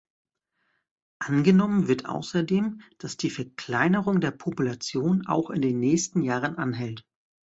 Angenommen 1.19 1.87
wird 1.87 2.05
außerdem, 2.07 2.81
dass 2.97 3.17
die 3.17 3.29
Verkleinerung 3.29 4.19
der 4.19 4.31
Population 4.31 5.27
auch 5.27 5.51
in 5.51 5.61
den 5.61 5.79
nächsten 5.79 6.23
Jahren 6.23 6.57
anhält. 6.57 7.05